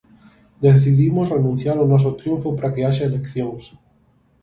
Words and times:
Decidimos 0.67 1.27
renunciar 1.35 1.77
ao 1.79 1.89
noso 1.93 2.11
triunfo 2.19 2.49
para 2.57 2.71
que 2.73 2.85
haxa 2.87 3.07
eleccións. 3.09 3.63